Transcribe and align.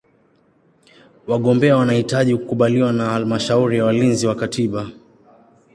Wagombea 1.27 1.77
wanahitaji 1.77 2.37
kukubaliwa 2.37 2.93
na 2.93 3.05
Halmashauri 3.09 3.77
ya 3.77 3.85
Walinzi 3.85 4.27
wa 4.27 4.35
Katiba. 4.35 4.87